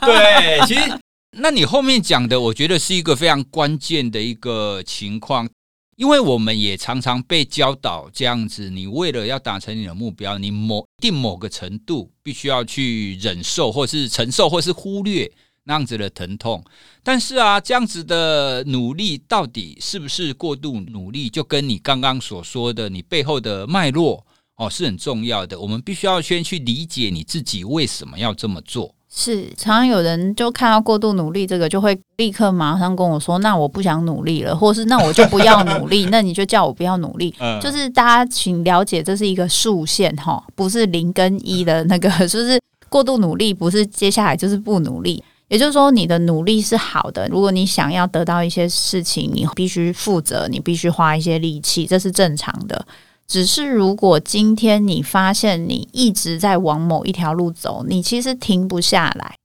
[0.00, 0.16] 对，
[0.66, 0.80] 对，其实
[1.36, 5.48] 那你后面讲的，我觉得是一个非常关键的一个情况，
[5.96, 15.30] 因为我们也常常被教导这样子，你为了要达成你的目标，你某定某个程度必须要去忍受，或是承受，或是忽略。
[15.66, 16.62] 那样子的疼痛，
[17.02, 21.30] 但是啊，这样子的努力到底是不是过度努力？
[21.30, 25.58] 就跟你刚刚所说的，你背后的脉络哦，是很重要的。
[25.58, 28.94] 我们必须要先去理解你自己为什么要这么做。
[29.16, 36.06] 是，常常有人就看到过度努力这个，就会立刻马上跟我说：“那我不想努力了，或是那我就不要努力。
[36.10, 37.32] ”那你就叫我不要努力。
[37.38, 45.22] 嗯，就是大家请了解，这是一个竖线哈，不是零跟一的那个， 就是过度努力不是接下来就是不努力。
[45.46, 47.28] 也就是说，你的努力是好的。
[47.28, 52.84] 如果你想要得到一些事情，你必须负责，你必须花一些力气，这是正常的。
[53.26, 59.36] 只是如果今天你发现你一直在往某一条路走，你其实停不下来，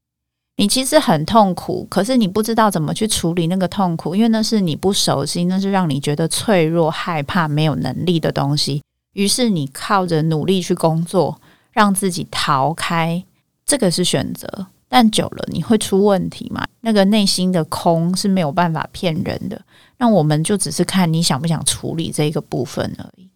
[0.57, 8.81] 你其实很痛苦，可是你不知道怎么去处理那个痛苦，因为那是你不熟悉，那是让你觉得脆弱、害怕、没有能力的东西。
[9.13, 11.39] 于是你靠着努力去工作，
[11.71, 13.23] 让自己逃开，
[13.65, 14.67] 这个是选择。
[14.91, 16.65] 但久了你会出问题嘛？
[16.81, 19.61] 那个内心的空是没有办法骗人的。
[19.99, 23.28] 那我们就只是看你想不想处理这个部分而已。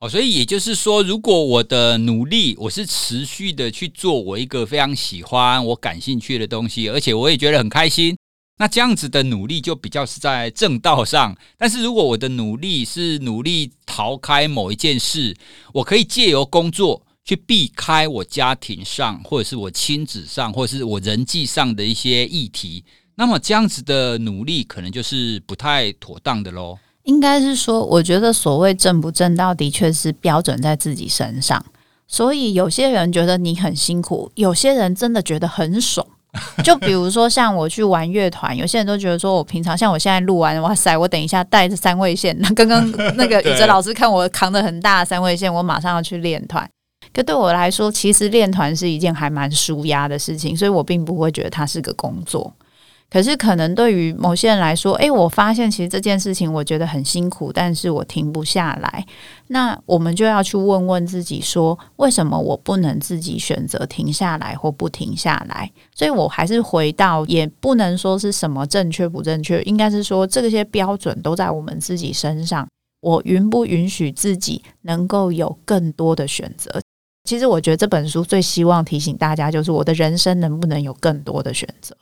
[0.00, 8.16] 哦，所以也就是说，如果我的努力，我是持续的去做我一个非常喜欢、我感兴趣的东西，而且我也觉得很开心，
[8.58, 11.36] 那这样子的努力就比较是在正道上。
[11.56, 15.36] 但是如果我的努力是努力逃开某一件事，
[15.72, 17.02] 我可以借由工作。
[17.28, 22.84] 去避开我家庭上，或者是我亲子上，或者是我人际上的一些议题，
[23.16, 26.78] 那么这样子的努力可能就是不太妥当的喽。
[27.06, 31.64] 应该是说，我觉得所谓正不正道，的确是标准在自己身上。
[32.08, 36.06] 所以有些人觉得你很辛苦，有些人真的觉得很爽。
[36.62, 42.36] 就比如说像我去玩乐团，有些人都觉得说我平常像我现在录完，哇塞，我等一下带着三位线。
[42.40, 46.68] 那刚刚那个宇 哲老师看我扛着很大的三位线，我马上要去练团。
[47.14, 52.52] 可对我来说，其实练团是一件还蛮舒压的事情，所以我并不会觉得它是个工作。
[53.08, 59.06] 可是可能对于某些人来说，诶，我发现其实这件事情我觉得很辛苦，但是我停不下来。
[59.46, 65.70] 那我们就要去问问自己说，为什么我不能自己选择停下来或不停下来？
[65.94, 72.66] 所以我还是回到，也不能说是什么正确不正确，应该是说这些标准都在我们自己身上。
[73.00, 76.80] 我允不允许自己能够有更多的选择？
[77.22, 81.96] 其实我觉得这本书最希望提醒大家，就是我的人生能不能有更多的选择？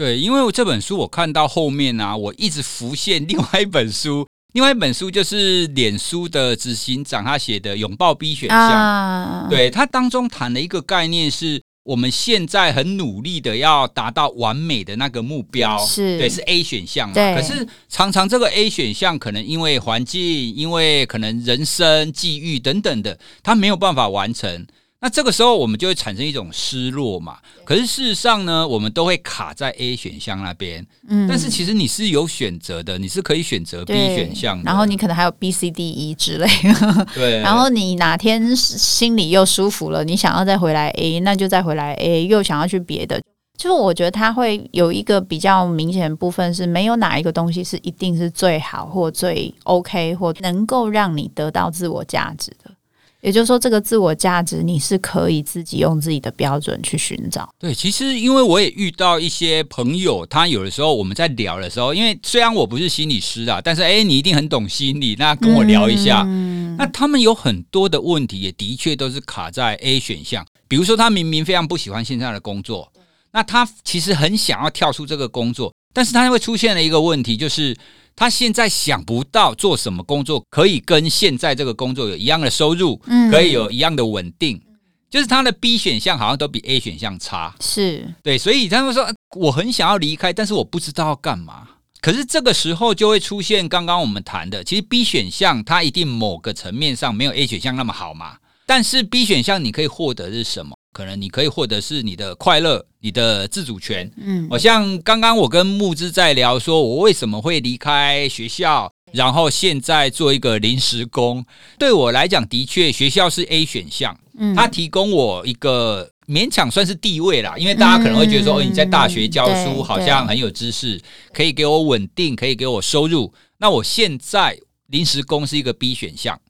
[0.00, 11.60] 对，因为这本书我看到后面啊，我一直浮现另外一本书，另外一本书就是脸书的执行长他写的《拥抱 B 选项》啊，对，他当中谈了一个概念是。
[11.82, 17.14] 我们现在很努力的要达到完美的那个目标，是对，是 A 选项嘛？
[17.14, 20.20] 可是常常这个 A 选项可能因为环境、
[20.54, 24.66] 因为可能人生际遇等等的，他没有办法完成。
[25.02, 27.38] 那这个时候我们就会产生一种失落嘛。
[27.64, 30.86] 可是事实上呢，我们都会卡在 A 选项那边。
[31.08, 34.64] 嗯，但是其实你是有选择的，你是可以选择 B 选项的。
[34.64, 37.06] 然后你可能还有 B、C、D、E 之类的。
[37.16, 37.40] 对。
[37.40, 43.20] 然后你哪天心里又舒服了，你想要再回来 A，那就再回来 A，又想要去别的。
[43.56, 52.70] 就是我觉得它会有一个比较明显的部分，是没有哪一个东西是一定是最好或最 OK 或能够让你得到自我价值的。
[53.20, 57.48] 也就是说，这个自我价值你是可以自己用自己的标准去寻找。
[57.58, 66.22] 对，其实因为我也遇到一些朋友，他有的时候我们在聊的时候，因为虽然我不是心理师啊，但是诶，你一定很懂心理，那跟我聊一下。
[66.26, 70.46] 嗯，那他们有很多的问题，也的确都是卡在 A 选项。
[70.66, 72.90] 比如说，他明明非常不喜欢现在的工作，
[73.32, 77.76] 那他其实很想要跳出这个工作，但是他会出现了一个问题，就是。
[78.16, 84.60] 他现在想不到做什么工作可以跟现在这个工作有一样的收入，嗯，可以有一样的稳定，
[85.08, 91.66] 就是他的 B 选项好像都比 A 选项差，是对，所以他们说我很想要离开，但是我不知道要干嘛。
[92.02, 100.76] 可是这个时候就会出现刚刚我们谈的，其实 B 选项它一定某个层面上没有 A 选项那么好嘛，但是 B 选项你可以获得的是什么？
[100.92, 104.10] 可能你可以获得是你的快乐，你的自主权。
[104.16, 111.44] 嗯，好像刚刚我跟木之在聊，说我为什么会离开学校，然后现在做一个临时工。
[111.78, 117.56] 对我来讲，的确学校是 A 选项，嗯，它提供我一个勉强算是地位啦。
[117.56, 121.00] 因为大家可能会觉得说，哦，你在大学教书，好像很有知识，
[121.32, 123.32] 可以给我稳定，可以给我收入。
[123.58, 126.40] 那我现在临时工是一个 B 选项。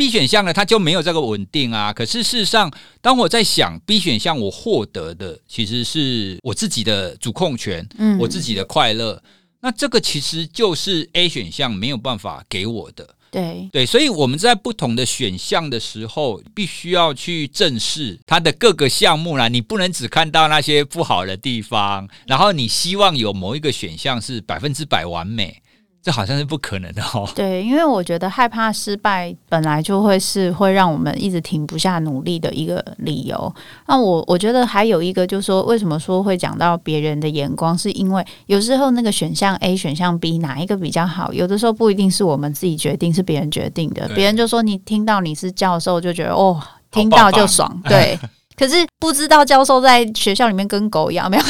[0.00, 1.92] B 选项呢，它就没有这个稳定啊。
[1.92, 9.22] 可是事实上，当我在想 B 选项，我获得的其实是我自己的主控权，嗯，我自己的快乐。
[9.60, 13.14] 那这个其实就是 A 选项没有办法给我的。
[13.30, 19.48] 对对，所以我们在不同的选项的时候，必须要去正视它的各个项目啦。
[19.48, 25.60] 你不能只看到那些不好的地方，然后你希望有某一个选项是百分之百完美。
[26.02, 27.28] 这好像是不可能的哦。
[27.36, 33.54] 对，因为我觉得害怕失败本来就会是会让我们一直停不下努力的一个理由。
[33.86, 44.08] 那我我觉得还有一个就是说，为什么说会讲到别人的眼光，是因为有时候那个选项 A、选项 B 哪一个比较好，有的时候不一定是我们自己决定，是别人决定的。
[44.14, 46.58] 别人就说你听到你是教授就觉得哦，
[46.90, 48.18] 听到就爽，对。
[48.60, 51.42] 可是不知道教授在学校里面跟狗一样，没有，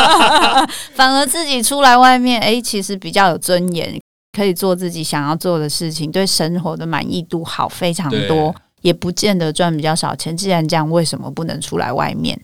[0.96, 4.00] 反而自己出来外面，哎，其实比较有尊严，
[4.32, 10.34] 可以做自己想要做的事情，对生活的满意度好非常多，也不见得赚比较少钱。
[10.34, 12.40] 既然这样，为什么不能出来外面？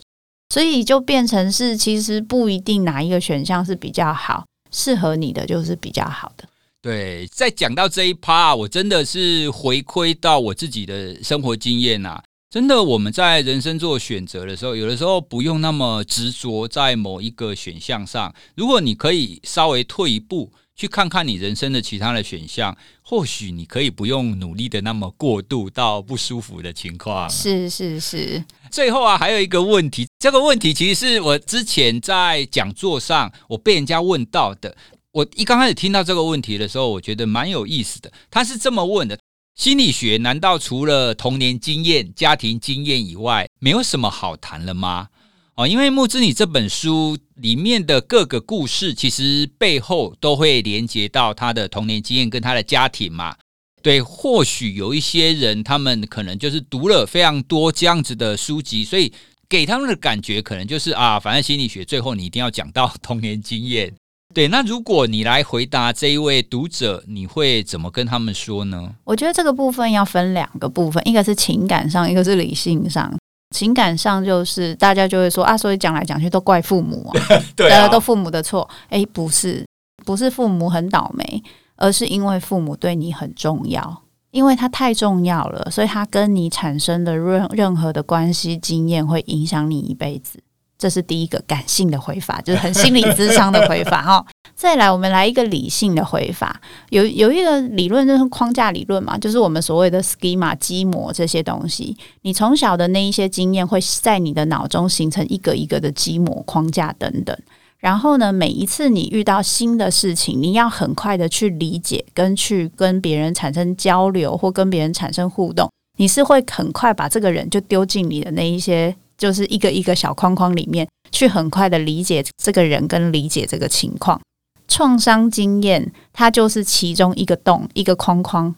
[0.53, 6.45] 所以就变成是，其实不一定哪一个选项是比较好，适合你的就是比较好的。
[6.83, 12.23] 对，在讲到这一趴，我真的是回馈到我自己的生活经验啊。
[12.57, 18.35] 真的，我们在人生做选择的时候，有的时候不用那么执着在某一个选项上。
[18.55, 27.29] 如果你可以稍微退一步，去看看你人生的其他的选项，或许你可以不用努力的那么过度到不舒服的情况。
[27.29, 28.42] 是是是。
[28.71, 34.75] 最后啊，还有一个问题，这个问题其实是我之前在讲座上我被人家问到的。
[35.12, 38.11] 我一刚开始听到这个问题的时候，我觉得蛮有意思的。
[38.31, 39.19] 他是这么问的。
[39.57, 45.09] 心理学难道除了童年经验、家庭经验以外，没有什么好谈了吗？
[45.55, 53.35] 哦，因为木之你这本书里面的各个故事，其实背后都会连接到他的童年经验跟他的家庭嘛。
[53.83, 59.11] 对，或许有一些人，他们可能就是读了非常多这样子的书籍，所以
[59.49, 63.94] 给他们的感觉可能就是啊，反正心理学最后你一定要讲到童年经验。
[64.37, 68.93] 对，那如果你来回答这一位读者，你会怎么跟他们说呢？
[69.05, 73.11] 我觉得这个部分要分两个部分，一个是情感上，一个是理性上。
[73.57, 77.21] 情感上就是大家就会说啊，所以讲来讲去都怪父母啊，
[77.57, 78.69] 对啊，都父母的错。
[78.91, 79.65] 哎，不是，
[80.05, 81.43] 不是父母很倒霉，
[81.77, 90.41] 而是因为父母对你很重要，因为他太重要了，所以他跟你产生的任任何的关系经验会影响你一辈子。
[90.79, 94.27] 这是第一个感性的回法， 就是很心理智商的回法哈。
[94.54, 96.58] 再来，我们来一个理性的回法。
[96.88, 101.94] 有有一个理论就是框架理论嘛，就是我们所谓的 schema 基模这些东西。
[102.22, 107.37] 你从小的那一些经验会在你的脑中形成一个一个的基模框架等等。
[107.79, 118.96] 然后呢，每一次你遇到新的事情，你要很快的去理解，跟去跟别人产生交流，或跟别人产生互动，你是会很快把这个人就丢进你的那一些。
[119.17, 124.21] 就是一个一个小框框里面去很快的理解这个人跟理解这个情况，
[124.69, 128.54] 创伤经验它就是其中一个洞一个框框。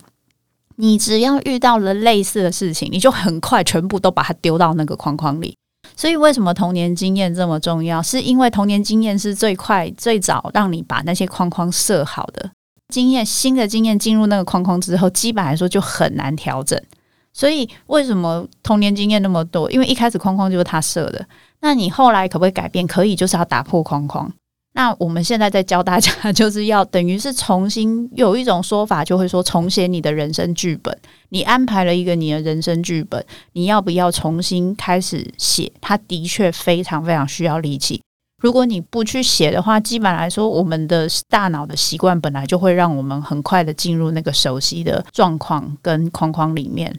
[0.76, 5.56] 你只要遇到了类似的事情，你就很快全部都把它丢到那个框框里。
[5.96, 8.00] 所以为什么童年经验这么重要？
[8.00, 12.50] 是因为童年经验是最快最早让你把那些框框设好的
[12.92, 13.26] 经验。
[13.26, 16.80] 新的经验进入那个框框之后，基本来说就很难调整。
[17.38, 19.70] 所以为什么童年经验那么多？
[19.70, 21.24] 因为一开始框框就是他设的。
[21.60, 22.84] 那你后来可不可以改变？
[22.84, 24.28] 可以，就是要打破框框。
[24.72, 30.98] 那我们现在在教大家，就是要等于是重新有一种说法，就会说重写你的人生剧本。
[31.28, 35.70] 你安排了一个你的人生剧本，你要不要重新开始写？
[35.80, 38.02] 它的确非常非常需要力气。
[38.42, 46.92] 如果你不去写的话，基本来说，我们的大脑的习惯本来就会让我们很快的进入那个熟悉的状况跟框框里面。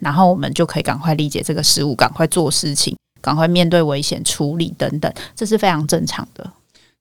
[0.00, 6.52] 然后我们就可以赶快理解这个事物，赶快做事情，赶快面对危险处理等等，这是非常正常的。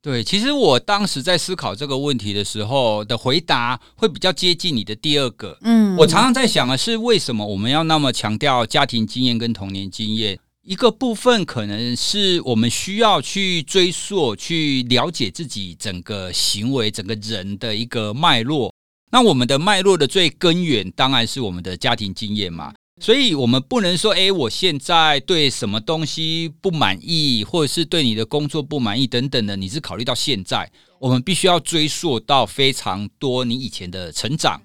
[0.01, 5.57] 对，其实我当时在思考这个问题的时候的回答会比较接近你的第二个。
[5.61, 10.39] 嗯，我常常在想的是，为什么我们要那么强调家庭经验跟童年经验？
[10.65, 18.71] 一个部分可能是我们需要去追溯、去了解自己整个行为、整个人的一个脉络。
[19.11, 22.71] 那我们的脉络的最根源，当然是我们的家庭经验嘛。
[23.01, 30.69] 所以，我们不能说，诶，我现在对什么东西不满意，或者是对你的工作不满意等等的，你是考虑到现在，
[30.99, 34.61] 我们必须要追溯到非常多你以前的成长，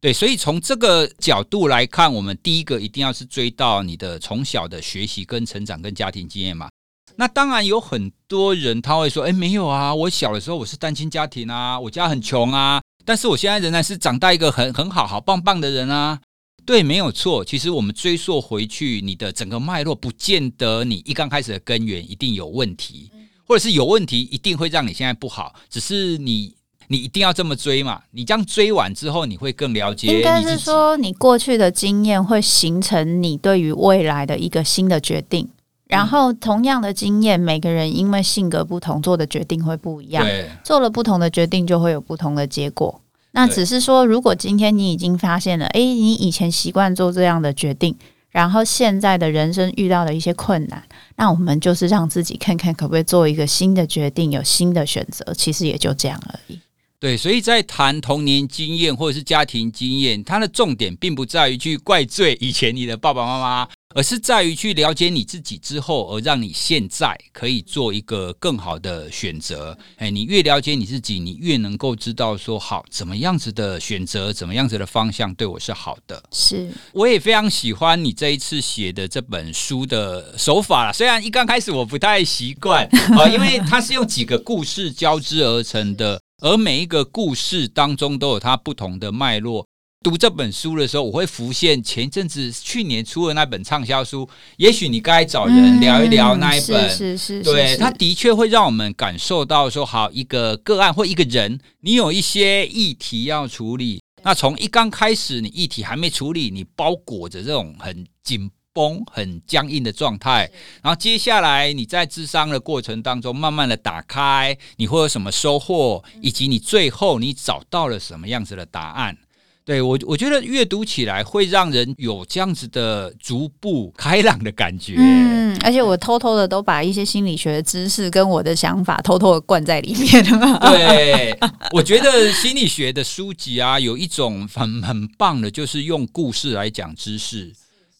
[0.00, 0.14] 对。
[0.14, 6.70] 所以从这个角度来看，我们第一个一定要是追到你的从小的学习跟成长跟家庭经验嘛。
[7.16, 16.18] 那当然有很多人他会说，诶，没有啊，我小的时候我是单亲家庭啊，我家很穷啊，但是我现在仍然是长大一个很很好好棒棒的人啊。
[16.66, 17.44] 对，没有错。
[17.44, 23.10] 其实我们追溯回去，你的整个脉络，不见得你一刚开始的根源一定有问题，
[23.46, 25.54] 或者是有问题一定会让你现在不好。
[25.68, 26.54] 只是你，
[26.88, 28.00] 你一定要这么追嘛？
[28.12, 30.08] 你这样追完之后，你会更了解。
[30.08, 35.48] 应该是说，你过去的经验会形成你对于未来的一个新的决定。
[35.86, 40.24] 然后，同样的经验，每个人因为性格不同，做的决定会不一样。
[40.24, 43.02] 对，做了不同的决定，就会有不同的结果。
[43.34, 47.96] 那只是说，如果今天你已经发现了，诶，你以前习惯做这样的决定，
[48.30, 50.82] 然后现在的人生遇到了一些困难，
[51.16, 56.60] 那我们就是让自己看看可不可以做一个新的决定，有新的选择，其实也就这样而已。
[57.00, 63.68] 对，所以在谈童年经验或者是家庭经验，它的重点并不在于去怪罪以前你的爸爸妈妈。
[63.94, 69.78] 而是在于去了解你自己之后，而让你现在可以做一个更好的选择。
[69.96, 76.20] 哎，你越了解你自己，你越能够知道说好怎么样子的选择，怎么样子的方向对我是好的。
[76.32, 80.92] 是，我也非常喜欢你这一次写的这本书的手法。
[80.92, 82.84] 虽然一刚开始我不太习惯
[83.16, 89.64] 啊， 因为它是用几个故事交织而成的，而每一个故事当中都有它不同的脉络。
[90.04, 94.28] 读这本书的时候，我会浮现前一阵子去年出的那本畅销书。
[94.58, 104.02] 也许你该找人聊一聊那一本，是是是，对，它的确会让我们感受到说，好一个个案或一个人，你有一些议题要处理。
[104.22, 110.50] 那从一刚开始，你议题还没处理，你包裹着这种很紧绷、很僵硬的状态。
[110.82, 119.16] 然后接下来你在咨商的过程当中，慢慢的打开，你会有什么收获，以及你最后你找到了什么样子的答案。
[119.64, 124.94] 对我，我觉得阅读起来会让人有这样子的逐步开朗的感觉。
[124.98, 130.58] 嗯，而且我偷偷的都把一些心理学的知识跟我的想法偷偷的灌在里面了。
[130.60, 131.38] 对，
[131.72, 137.50] 我觉得心理学的书籍啊，有一种很很棒的，就是用故事来讲知识。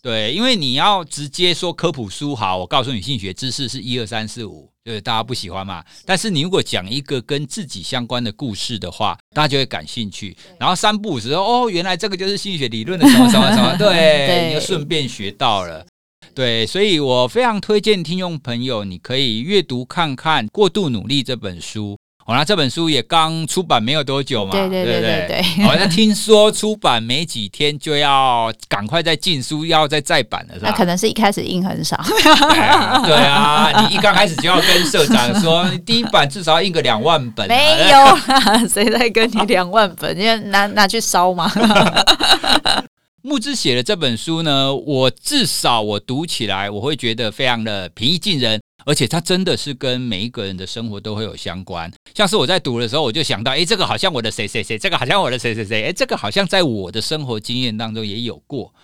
[0.02, 5.82] 对，因为你要直接说科普书，好，我告诉你，心理学知识是一二三四五，就是大家不喜欢嘛。
[6.04, 10.36] 但是你如果讲一个跟自己相关的故事的话，大家就会感兴趣。
[10.60, 15.86] 然后三不五时说，哦，原来这个就是心理学理论的什么什么什么， 对，对你就顺便学到了。
[16.34, 21.96] 对，所以我非常推荐听众朋友，你可以阅读看看《过度努力》这本书。
[22.26, 25.64] 哦，那这本书也刚出版没有多久嘛，对对对对对，对。
[25.64, 30.70] 好，那听说出版没几天就要赶快再进书，要再再版了，是吧？
[30.70, 32.00] 那可能是一开始印很少。
[32.06, 37.46] 对啊，对啊，你一刚开始就要跟社长说，第一版至少要印个两万本。
[37.46, 40.18] 没有啦， 谁在跟你两万本？
[40.18, 41.52] 因为拿拿去烧嘛。
[43.20, 48.60] 木之写的这本书呢，我至少我读起来，我会觉得非常的平易近人。
[48.84, 58.74] 而且它真的是跟每一个人的生活都会有相关，像是我在读的时候，我就想到，哎，这个好像我的谁谁谁，这个好像我的谁谁谁，哎，这个好像在我的生活经验当中也有过，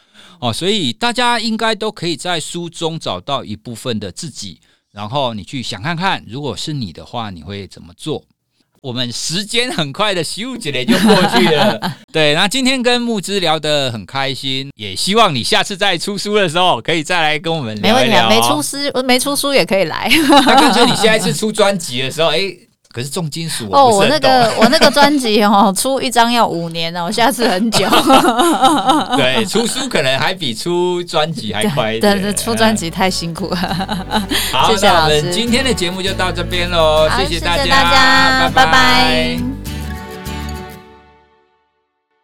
[0.40, 8.24] 哦，所以大家应该都可以在书中找到一部分的自己，然后你去想看看，如果是你的话，你会怎么做？
[8.82, 11.78] 我们时间很快的，十五几年就过去了。
[12.10, 18.26] 对，那今天跟木之聊得很开心，也希望你下次再出书的时候，可以再来跟我们聊一聊。
[18.26, 20.10] 没问题，没出书，没出书也可以来。
[20.30, 22.56] 那干脆你现在是出专辑的时候，哎。
[22.92, 27.88] 可是重金属哦，我那个我那个专辑哦， 出一张要五年哦，下次很久。
[29.16, 32.16] 对，出书可能还比出专辑还快一点。
[32.16, 33.56] 对对，出专辑太辛苦了。
[34.52, 38.64] 好，谢谢老师，今天的节目就到这边喽，谢谢大家，谢谢大家，拜拜。
[38.64, 39.59] 拜拜。